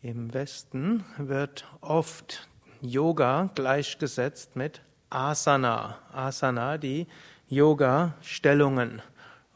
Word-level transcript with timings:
Im 0.00 0.32
Westen 0.32 1.04
wird 1.16 1.66
oft 1.80 2.48
Yoga 2.80 3.50
gleichgesetzt 3.56 4.54
mit 4.54 4.80
Asana. 5.10 5.98
Asana, 6.12 6.78
die 6.78 7.08
Yoga-Stellungen. 7.48 9.02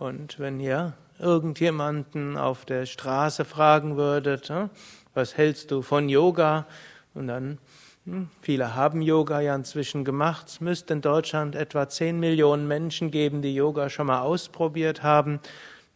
Und 0.00 0.40
wenn 0.40 0.58
ihr 0.58 0.94
irgendjemanden 1.20 2.36
auf 2.36 2.64
der 2.64 2.86
Straße 2.86 3.44
fragen 3.44 3.96
würdet, 3.96 4.48
hm, 4.48 4.70
was 5.14 5.36
hältst 5.36 5.70
du 5.70 5.80
von 5.80 6.08
Yoga? 6.08 6.66
Und 7.14 7.28
dann, 7.28 7.58
hm, 8.04 8.28
viele 8.40 8.74
haben 8.74 9.00
Yoga 9.00 9.40
ja 9.40 9.54
inzwischen 9.54 10.04
gemacht. 10.04 10.48
Es 10.48 10.60
müsste 10.60 10.94
in 10.94 11.02
Deutschland 11.02 11.54
etwa 11.54 11.88
10 11.88 12.18
Millionen 12.18 12.66
Menschen 12.66 13.12
geben, 13.12 13.42
die 13.42 13.54
Yoga 13.54 13.88
schon 13.88 14.08
mal 14.08 14.22
ausprobiert 14.22 15.04
haben. 15.04 15.38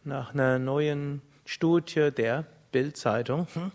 Nach 0.05 0.33
einer 0.33 0.57
neuen 0.57 1.21
Studie 1.43 2.11
der 2.11 2.45
Bildzeitung 2.71 3.47
hm, 3.53 3.71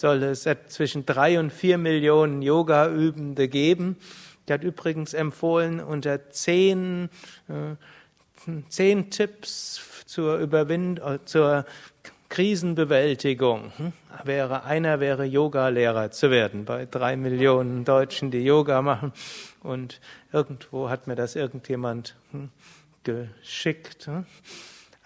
soll 0.00 0.22
es 0.22 0.48
zwischen 0.68 1.06
drei 1.06 1.38
und 1.38 1.52
vier 1.52 1.78
Millionen 1.78 2.42
Yoga-Übende 2.42 3.48
geben. 3.48 3.96
Der 4.48 4.54
hat 4.54 4.64
übrigens 4.64 5.14
empfohlen, 5.14 5.80
unter 5.80 6.30
zehn, 6.30 7.08
äh, 7.48 8.60
zehn 8.68 9.10
Tipps 9.10 9.80
zur 10.06 10.38
Überwind 10.38 11.00
äh, 11.00 11.18
zur 11.24 11.66
Krisenbewältigung 12.28 13.72
hm, 13.76 13.92
wäre 14.24 14.64
einer 14.64 15.00
wäre 15.00 15.24
Yoga-Lehrer 15.24 16.10
zu 16.10 16.30
werden 16.30 16.64
bei 16.64 16.86
drei 16.86 17.16
Millionen 17.16 17.84
Deutschen, 17.84 18.30
die 18.30 18.44
Yoga 18.44 18.82
machen. 18.82 19.12
Und 19.62 20.00
irgendwo 20.32 20.88
hat 20.88 21.06
mir 21.06 21.14
das 21.14 21.36
irgendjemand 21.36 22.16
hm, 22.32 22.50
geschickt. 23.04 24.08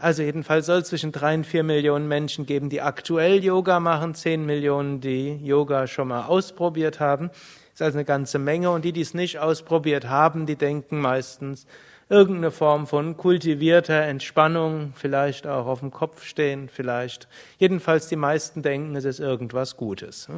Also 0.00 0.22
jedenfalls 0.22 0.64
soll 0.64 0.78
es 0.78 0.88
zwischen 0.88 1.12
drei 1.12 1.34
und 1.34 1.46
vier 1.46 1.62
Millionen 1.62 2.09
Menschen 2.09 2.46
geben, 2.46 2.70
die 2.70 2.80
aktuell 2.80 3.45
Yoga 3.45 3.80
machen, 3.80 4.15
zehn 4.15 4.46
Millionen, 4.46 5.02
die 5.02 5.37
Yoga 5.45 5.87
schon 5.87 6.09
mal 6.09 6.24
ausprobiert 6.24 7.01
haben. 7.01 7.29
Das 7.29 7.74
ist 7.74 7.82
also 7.82 7.98
eine 7.98 8.07
ganze 8.07 8.38
Menge. 8.38 8.70
Und 8.70 8.87
die, 8.87 8.92
die 8.92 9.02
es 9.02 9.12
nicht 9.12 9.38
ausprobiert 9.38 10.09
haben, 10.09 10.46
die 10.46 10.57
denken 10.57 11.01
meistens 11.01 11.66
irgendeine 12.09 12.51
Form 12.51 12.87
von 12.87 13.16
kultivierter 13.16 14.02
Entspannung, 14.02 14.95
vielleicht 14.96 15.46
auch 15.46 15.66
auf 15.66 15.80
dem 15.80 15.90
Kopf 15.90 16.24
stehen, 16.24 16.68
vielleicht. 16.68 17.29
Jedenfalls 17.59 18.09
die 18.09 18.16
meisten 18.16 18.62
denken, 18.62 18.96
es 18.96 19.04
ist 19.04 19.20
irgendwas 19.20 19.76
Gutes. 19.76 20.29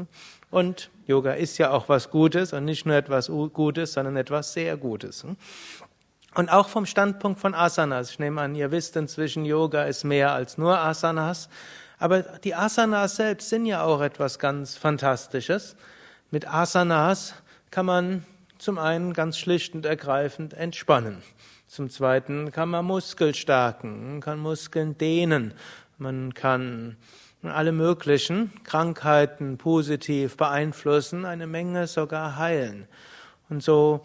Und 0.51 0.91
Yoga 1.07 1.33
ist 1.33 1.57
ja 1.59 1.71
auch 1.71 1.89
was 1.89 2.11
Gutes 2.11 2.53
und 2.53 2.65
nicht 2.65 2.85
nur 2.85 2.97
etwas 2.97 3.29
Gutes, 3.29 3.93
sondern 3.95 4.17
etwas 4.17 4.53
sehr 4.53 4.77
Gutes. 4.77 5.25
Und 6.35 6.51
auch 6.51 6.69
vom 6.69 6.87
Standpunkt 6.87 7.41
von 7.41 7.55
Asanas. 7.55 8.13
Ich 8.13 8.19
nehme 8.19 8.41
an, 8.41 8.55
ihr 8.55 8.71
wisst 8.71 8.97
inzwischen, 8.97 9.45
Yoga 9.45 9.85
ist 9.85 10.05
mehr 10.05 10.33
als 10.33 10.57
nur 10.57 10.79
Asanas. 10.79 11.49
Aber 11.99 12.23
die 12.23 12.55
Asanas 12.55 13.17
selbst 13.17 13.51
sind 13.51 13.67
ja 13.67 13.83
auch 13.83 14.01
etwas 14.01 14.39
ganz 14.39 14.77
Fantastisches. 14.77 15.77
Mit 16.31 16.49
Asanas 16.49 17.35
kann 17.71 17.87
man 17.87 18.25
zum 18.59 18.79
einen 18.79 19.13
ganz 19.13 19.39
schlicht 19.39 19.75
und 19.75 19.85
ergreifend 19.85 20.55
entspannen. 20.55 21.23
Zum 21.67 21.91
zweiten 21.91 22.51
kann 22.51 22.69
man 22.69 22.85
Muskeln 22.85 23.35
stärken, 23.35 24.21
kann 24.21 24.39
Muskeln 24.39 24.97
dehnen, 24.99 25.55
man 25.99 26.35
kann 26.35 26.97
alle 27.43 27.73
möglichen 27.73 28.53
Krankheiten 28.65 29.59
positiv 29.59 30.37
beeinflussen, 30.37 31.25
eine 31.25 31.47
Menge 31.47 31.87
sogar 31.87 32.37
heilen. 32.37 32.89
Und 33.49 33.63
so 33.63 34.03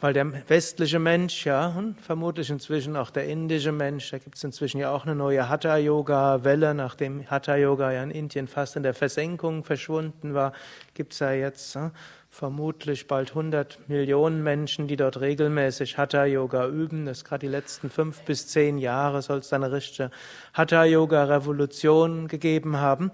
weil 0.00 0.14
der 0.14 0.48
westliche 0.48 0.98
Mensch, 0.98 1.44
ja, 1.44 1.68
und 1.68 2.00
vermutlich 2.00 2.48
inzwischen 2.48 2.96
auch 2.96 3.10
der 3.10 3.26
indische 3.26 3.72
Mensch, 3.72 4.10
da 4.10 4.18
gibt 4.18 4.36
es 4.36 4.44
inzwischen 4.44 4.78
ja 4.78 4.90
auch 4.90 5.04
eine 5.04 5.14
neue 5.14 5.48
Hatha-Yoga-Welle, 5.48 6.74
nachdem 6.74 7.30
Hatha-Yoga 7.30 7.92
ja 7.92 8.02
in 8.02 8.10
Indien 8.10 8.48
fast 8.48 8.76
in 8.76 8.82
der 8.82 8.94
Versenkung 8.94 9.62
verschwunden 9.62 10.32
war, 10.32 10.52
gibt 10.94 11.12
es 11.12 11.18
ja 11.18 11.32
jetzt 11.32 11.74
ja, 11.74 11.92
vermutlich 12.30 13.08
bald 13.08 13.30
100 13.30 13.88
Millionen 13.88 14.42
Menschen, 14.42 14.88
die 14.88 14.96
dort 14.96 15.20
regelmäßig 15.20 15.98
Hatha-Yoga 15.98 16.68
üben. 16.68 17.04
Das 17.04 17.24
gerade 17.24 17.46
die 17.46 17.52
letzten 17.52 17.90
fünf 17.90 18.22
bis 18.22 18.48
zehn 18.48 18.78
Jahre 18.78 19.20
soll 19.20 19.38
es 19.38 19.52
eine 19.52 19.70
richtige 19.70 20.10
Hatha-Yoga-Revolution 20.54 22.28
gegeben 22.28 22.78
haben. 22.78 23.10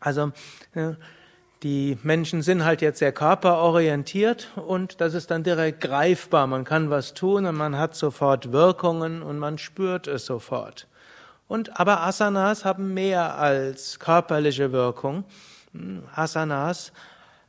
Also, 0.00 0.32
ja, 0.74 0.96
die 1.62 1.96
Menschen 2.02 2.42
sind 2.42 2.64
halt 2.64 2.82
jetzt 2.82 2.98
sehr 2.98 3.12
körperorientiert 3.12 4.48
und 4.56 5.00
das 5.00 5.14
ist 5.14 5.30
dann 5.30 5.44
direkt 5.44 5.80
greifbar. 5.80 6.46
Man 6.46 6.64
kann 6.64 6.90
was 6.90 7.14
tun 7.14 7.46
und 7.46 7.56
man 7.56 7.78
hat 7.78 7.94
sofort 7.94 8.52
Wirkungen 8.52 9.22
und 9.22 9.38
man 9.38 9.58
spürt 9.58 10.08
es 10.08 10.26
sofort. 10.26 10.88
Und 11.46 11.78
aber 11.78 12.00
Asanas 12.02 12.64
haben 12.64 12.94
mehr 12.94 13.38
als 13.38 13.98
körperliche 13.98 14.72
Wirkung. 14.72 15.24
Asanas 16.14 16.92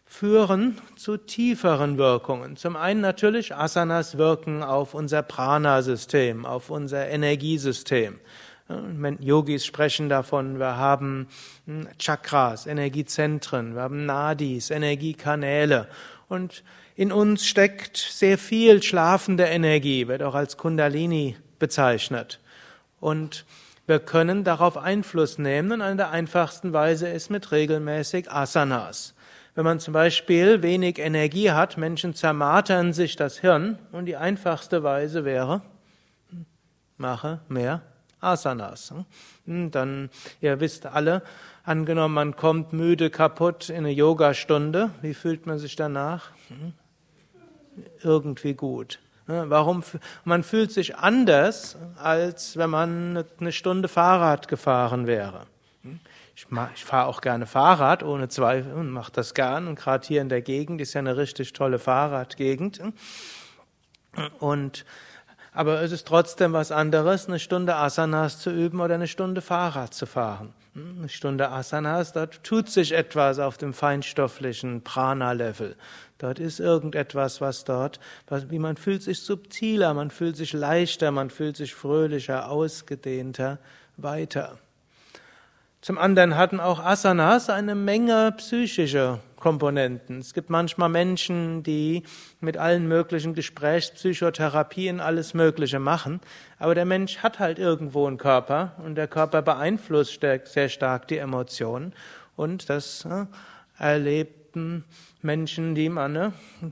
führen 0.06 0.78
zu 0.96 1.18
tieferen 1.18 1.98
Wirkungen. 1.98 2.56
Zum 2.56 2.76
einen 2.76 3.02
natürlich, 3.02 3.56
Asanas 3.56 4.18
wirken 4.18 4.62
auf 4.62 4.94
unser 4.94 5.24
Prana-System, 5.24 6.46
auf 6.46 6.70
unser 6.70 7.08
Energiesystem. 7.08 8.20
Yogis 9.20 9.66
sprechen 9.66 10.10
davon, 10.10 10.60
wir 10.60 10.78
haben 10.78 11.28
hm, 11.66 11.88
Chakras, 11.98 12.68
Energiezentren, 12.68 13.76
wir 13.76 13.82
haben 13.82 14.06
Nadis, 14.06 14.70
Energiekanäle 14.70 15.88
und 16.28 16.64
in 16.96 17.12
uns 17.12 17.48
steckt 17.48 17.98
sehr 17.98 18.38
viel 18.38 18.84
schlafende 18.84 19.46
Energie, 19.46 20.08
wird 20.08 20.22
auch 20.22 20.36
als 20.36 20.58
Kundalini 20.58 21.36
bezeichnet. 21.58 22.40
Und 23.00 23.46
wir 23.88 24.00
können 24.00 24.44
darauf 24.44 24.78
Einfluss 24.78 25.38
nehmen 25.38 25.74
und 25.74 25.82
eine 25.82 25.96
der 25.98 26.12
einfachsten 26.12 26.72
Weise 26.72 27.10
ist 27.10 27.30
mit 27.30 27.52
regelmäßig 27.52 28.32
Asanas. 28.32 29.14
Wenn 29.56 29.66
man 29.66 29.80
zum 29.80 29.94
Beispiel 29.94 30.64
wenig 30.64 31.00
Energie 31.00 31.52
hat, 31.52 31.78
Menschen 31.78 32.16
zermartern 32.16 32.94
sich 32.94 33.16
das 33.16 33.40
Hirn 33.40 33.78
und 33.92 34.06
die 34.06 34.16
einfachste 34.16 34.84
Weise 34.84 35.26
wäre, 35.26 35.62
hm, 36.30 36.46
mache 36.98 37.42
mehr 37.50 37.82
Asanas. 38.24 38.94
Hm, 39.46 39.72
dann, 39.72 40.10
ihr 40.42 40.60
wisst 40.60 40.86
alle, 40.86 41.24
angenommen, 41.64 42.14
man 42.14 42.36
kommt 42.36 42.74
müde, 42.74 43.10
kaputt 43.10 43.70
in 43.70 43.78
eine 43.78 43.92
Yogastunde, 43.92 44.92
wie 45.02 45.14
fühlt 45.14 45.46
man 45.46 45.60
sich 45.60 45.76
danach? 45.76 46.32
Hm, 46.50 46.74
irgendwie 48.02 48.54
gut. 48.54 49.00
Warum? 49.26 49.84
Man 50.26 50.44
fühlt 50.44 50.72
sich 50.72 50.98
anders, 50.98 51.78
als 52.02 52.58
wenn 52.58 52.70
man 52.70 53.24
eine 53.40 53.52
Stunde 53.54 53.88
Fahrrad 53.88 54.50
gefahren 54.50 55.08
wäre. 55.08 55.46
Hm, 55.84 56.00
ich, 56.36 56.48
ich 56.76 56.84
fahre 56.84 57.08
auch 57.08 57.22
gerne 57.22 57.46
Fahrrad, 57.46 58.04
ohne 58.04 58.28
Zweifel, 58.28 58.74
und 58.74 58.90
mache 58.90 59.14
das 59.14 59.34
gern. 59.34 59.68
Und 59.68 59.80
gerade 59.80 60.06
hier 60.06 60.22
in 60.22 60.30
der 60.30 60.42
Gegend 60.42 60.82
ist 60.82 60.94
ja 60.94 61.00
eine 61.00 61.16
richtig 61.16 61.54
tolle 61.54 61.80
Fahrradgegend. 61.80 62.82
Und 64.40 64.86
aber 65.54 65.82
es 65.82 65.92
ist 65.92 66.08
trotzdem 66.08 66.54
was 66.54 66.72
anderes, 66.72 67.28
eine 67.28 67.40
Stunde 67.40 67.76
Asanas 67.76 68.40
zu 68.40 68.52
üben 68.52 68.80
oder 68.80 68.96
eine 68.96 69.08
Stunde 69.08 69.42
Fahrrad 69.42 69.94
zu 69.94 70.06
fahren. 70.06 70.54
Hm, 70.74 70.96
eine 71.00 71.10
Stunde 71.10 71.50
Asanas, 71.50 72.14
dort 72.14 72.44
tut 72.44 72.70
sich 72.70 72.94
etwas 72.94 73.40
auf 73.40 73.58
dem 73.58 73.74
feinstofflichen 73.74 74.84
Prana-Level. 74.84 75.76
Dort 76.18 76.40
ist 76.40 76.60
irgendetwas, 76.60 77.42
was 77.42 77.66
dort, 77.66 78.00
was, 78.28 78.50
wie 78.50 78.60
man 78.60 78.78
fühlt 78.78 79.04
sich 79.04 79.22
subtiler, 79.22 79.94
man 79.94 80.10
fühlt 80.10 80.38
sich 80.38 80.54
leichter, 80.54 81.12
man 81.12 81.30
fühlt 81.30 81.58
sich 81.58 81.76
fröhlicher, 81.76 82.50
ausgedehnter, 82.50 83.60
weiter. 83.98 84.58
Zum 85.84 85.98
anderen 85.98 86.38
hatten 86.38 86.62
auch 86.62 86.80
Asanas 86.80 87.50
eine 87.50 87.76
Menge 87.76 88.34
psychische 88.38 89.20
Komponenten. 89.36 90.20
Es 90.20 90.34
gibt 90.34 90.50
manchmal 90.50 90.88
Menschen, 90.88 91.62
die 91.62 92.04
mit 92.40 92.56
allen 92.56 92.88
möglichen 92.88 93.34
Gesprächspsychotherapien 93.34 95.02
alles 95.02 95.34
Mögliche 95.34 95.80
machen, 95.80 96.22
aber 96.58 96.74
der 96.74 96.86
Mensch 96.86 97.18
hat 97.18 97.40
halt 97.40 97.60
irgendwo 97.60 98.08
einen 98.08 98.16
Körper 98.16 98.78
und 98.86 98.96
der 98.96 99.10
Körper 99.10 99.42
beeinflusst 99.42 100.22
sehr 100.22 100.70
stark 100.70 101.10
die 101.10 101.18
Emotionen 101.18 101.92
und 102.38 102.70
das 102.70 103.04
äh, 103.04 103.26
erlebten 103.78 104.86
Menschen, 105.22 105.76
die 105.76 105.90
eine 105.90 106.32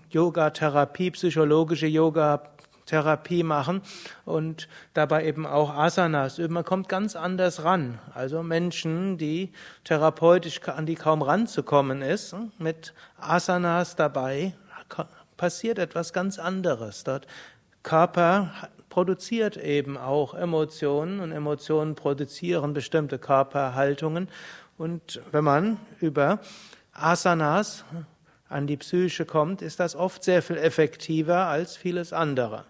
Yoga-Therapie, 0.09 1.12
psychologische 1.12 1.88
Yoga 1.88 2.44
Therapie 2.91 3.43
machen 3.43 3.81
und 4.25 4.67
dabei 4.93 5.25
eben 5.25 5.45
auch 5.45 5.73
Asanas 5.73 6.39
üben. 6.39 6.55
Man 6.55 6.65
kommt 6.65 6.89
ganz 6.89 7.15
anders 7.15 7.63
ran. 7.63 7.99
Also 8.13 8.43
Menschen, 8.43 9.17
die 9.17 9.53
therapeutisch 9.85 10.61
an 10.67 10.85
die 10.85 10.95
kaum 10.95 11.21
ranzukommen 11.21 12.01
ist, 12.01 12.35
mit 12.57 12.93
Asanas 13.17 13.95
dabei 13.95 14.53
passiert 15.38 15.79
etwas 15.79 16.11
ganz 16.11 16.38
anderes. 16.38 17.05
Dort 17.05 17.27
Körper 17.81 18.51
produziert 18.89 19.55
eben 19.55 19.97
auch 19.97 20.33
Emotionen 20.33 21.21
und 21.21 21.31
Emotionen 21.31 21.95
produzieren 21.95 22.73
bestimmte 22.73 23.19
Körperhaltungen. 23.19 24.27
Und 24.77 25.21
wenn 25.31 25.45
man 25.45 25.77
über 26.01 26.39
Asanas 26.91 27.85
an 28.49 28.67
die 28.67 28.75
Psyche 28.75 29.23
kommt, 29.25 29.61
ist 29.61 29.79
das 29.79 29.95
oft 29.95 30.25
sehr 30.25 30.41
viel 30.41 30.57
effektiver 30.57 31.47
als 31.47 31.77
vieles 31.77 32.11
andere. 32.11 32.65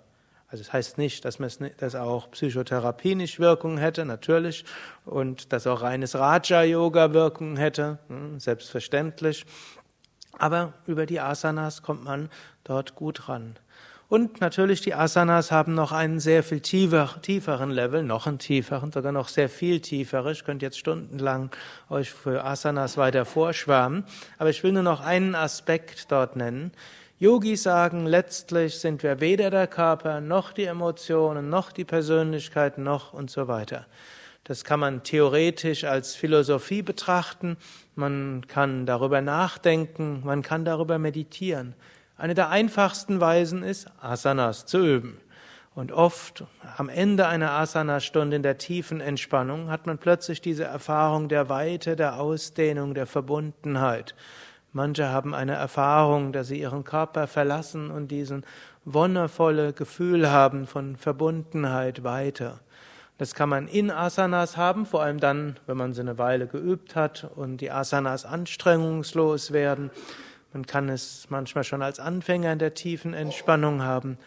Also 0.51 0.61
es 0.61 0.67
das 0.67 0.73
heißt 0.73 0.97
nicht, 0.97 1.23
dass, 1.23 1.39
es, 1.39 1.59
dass 1.77 1.95
auch 1.95 2.29
Psychotherapie 2.31 3.15
nicht 3.15 3.39
Wirkung 3.39 3.77
hätte, 3.77 4.03
natürlich, 4.03 4.65
und 5.05 5.53
dass 5.53 5.65
auch 5.65 5.81
reines 5.81 6.15
Raja-Yoga 6.15 7.13
Wirkung 7.13 7.55
hätte, 7.55 7.99
hm, 8.09 8.37
selbstverständlich. 8.37 9.45
Aber 10.37 10.73
über 10.87 11.05
die 11.05 11.21
Asanas 11.21 11.83
kommt 11.83 12.03
man 12.03 12.29
dort 12.65 12.95
gut 12.95 13.29
ran. 13.29 13.55
Und 14.09 14.41
natürlich 14.41 14.81
die 14.81 14.93
Asanas 14.93 15.53
haben 15.53 15.73
noch 15.73 15.93
einen 15.93 16.19
sehr 16.19 16.43
viel 16.43 16.59
tiefer, 16.59 17.15
tieferen 17.21 17.71
Level, 17.71 18.03
noch 18.03 18.27
einen 18.27 18.39
tieferen, 18.39 18.91
sogar 18.91 19.13
noch 19.13 19.29
sehr 19.29 19.47
viel 19.47 19.79
tiefer. 19.79 20.25
Ich 20.25 20.43
könnte 20.43 20.65
jetzt 20.65 20.77
stundenlang 20.77 21.49
euch 21.89 22.11
für 22.11 22.43
Asanas 22.43 22.97
weiter 22.97 23.23
vorschwärmen, 23.23 24.03
aber 24.37 24.49
ich 24.49 24.63
will 24.63 24.73
nur 24.73 24.83
noch 24.83 24.99
einen 24.99 25.33
Aspekt 25.33 26.11
dort 26.11 26.35
nennen. 26.35 26.73
Yogis 27.21 27.61
sagen, 27.61 28.07
letztlich 28.07 28.79
sind 28.79 29.03
wir 29.03 29.19
weder 29.19 29.51
der 29.51 29.67
Körper, 29.67 30.21
noch 30.21 30.53
die 30.53 30.65
Emotionen, 30.65 31.49
noch 31.51 31.71
die 31.71 31.85
Persönlichkeit, 31.85 32.79
noch 32.79 33.13
und 33.13 33.29
so 33.29 33.47
weiter. 33.47 33.85
Das 34.43 34.63
kann 34.63 34.79
man 34.79 35.03
theoretisch 35.03 35.83
als 35.83 36.15
Philosophie 36.15 36.81
betrachten, 36.81 37.57
man 37.93 38.47
kann 38.47 38.87
darüber 38.87 39.21
nachdenken, 39.21 40.23
man 40.25 40.41
kann 40.41 40.65
darüber 40.65 40.97
meditieren. 40.97 41.75
Eine 42.17 42.33
der 42.33 42.49
einfachsten 42.49 43.19
Weisen 43.19 43.61
ist, 43.61 43.87
Asanas 44.01 44.65
zu 44.65 44.79
üben. 44.79 45.21
Und 45.75 45.91
oft 45.91 46.43
am 46.75 46.89
Ende 46.89 47.27
einer 47.27 47.51
Asana-Stunde 47.51 48.37
in 48.37 48.43
der 48.43 48.57
tiefen 48.57 48.99
Entspannung 48.99 49.69
hat 49.69 49.85
man 49.85 49.99
plötzlich 49.99 50.41
diese 50.41 50.63
Erfahrung 50.63 51.29
der 51.29 51.49
Weite, 51.49 51.95
der 51.95 52.19
Ausdehnung, 52.19 52.95
der 52.95 53.05
Verbundenheit. 53.05 54.15
Manche 54.73 55.09
haben 55.09 55.35
eine 55.35 55.55
Erfahrung, 55.55 56.31
dass 56.31 56.47
sie 56.47 56.61
ihren 56.61 56.85
Körper 56.85 57.27
verlassen 57.27 57.91
und 57.91 58.09
diesen 58.09 58.45
wonnevolle 58.85 59.73
Gefühl 59.73 60.31
haben 60.31 60.65
von 60.65 60.95
Verbundenheit 60.95 62.03
weiter. 62.03 62.59
Das 63.17 63.35
kann 63.35 63.49
man 63.49 63.67
in 63.67 63.91
Asanas 63.91 64.57
haben, 64.57 64.85
vor 64.85 65.03
allem 65.03 65.19
dann, 65.19 65.59
wenn 65.67 65.77
man 65.77 65.93
sie 65.93 66.01
eine 66.01 66.17
Weile 66.17 66.47
geübt 66.47 66.95
hat 66.95 67.29
und 67.35 67.57
die 67.57 67.69
Asanas 67.69 68.25
anstrengungslos 68.25 69.51
werden. 69.51 69.91
Man 70.53 70.65
kann 70.65 70.89
es 70.89 71.27
manchmal 71.29 71.63
schon 71.63 71.81
als 71.81 71.99
Anfänger 71.99 72.53
in 72.53 72.59
der 72.59 72.73
tiefen 72.73 73.13
Entspannung 73.13 73.83
haben. 73.83 74.17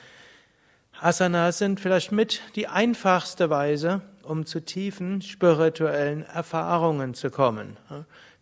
Asanas 1.01 1.59
sind 1.59 1.81
vielleicht 1.81 2.13
mit 2.13 2.41
die 2.55 2.69
einfachste 2.69 3.51
Weise, 3.51 4.03
um 4.23 4.47
zu 4.47 4.61
tiefen 4.61 5.23
spirituellen 5.23 6.23
Erfahrungen 6.23 7.15
zu 7.15 7.31
kommen. 7.31 7.77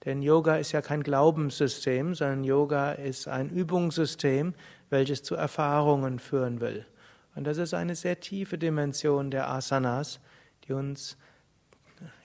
Denn 0.05 0.23
Yoga 0.23 0.57
ist 0.57 0.73
ja 0.73 0.83
kein 0.83 1.03
Glaubenssystem, 1.03 2.15
sondern 2.15 2.45
Yoga 2.45 2.93
ist 2.93 3.29
ein 3.29 3.51
Übungssystem, 3.51 4.55
welches 4.91 5.23
zu 5.23 5.37
Erfahrungen 5.37 6.19
führen 6.19 6.61
will. 6.61 6.87
Und 7.35 7.45
das 7.45 7.59
ist 7.59 7.73
eine 7.73 7.95
sehr 7.95 8.21
tiefe 8.21 8.59
Dimension 8.59 9.31
der 9.31 9.49
Asanas, 9.49 10.21
die 10.65 10.73
uns 10.73 11.17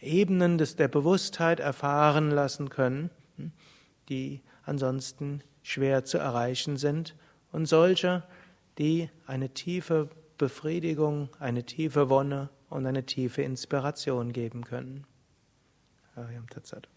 Ebenen 0.02 0.58
des, 0.58 0.76
der 0.76 0.88
Bewusstheit 0.88 1.60
erfahren 1.60 2.32
lassen 2.32 2.70
können, 2.70 3.12
die 4.10 4.42
ansonsten 4.64 5.44
schwer 5.62 6.04
zu 6.04 6.18
erreichen 6.18 6.78
sind 6.78 7.16
und 7.52 7.68
solche, 7.68 8.24
die 8.80 9.10
eine 9.28 9.50
tiefe 9.50 10.10
Befriedigung, 10.38 11.30
eine 11.40 11.64
tiefe 11.64 12.10
Wonne 12.10 12.50
und 12.70 12.86
eine 12.86 13.06
tiefe 13.06 13.44
Inspiration 13.44 14.34
geben 14.34 14.64
können. 14.64 15.06
Ariam 16.16 16.50
Tatsat. 16.50 16.90